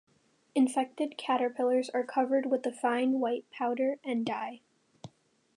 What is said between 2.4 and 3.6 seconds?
with a fine white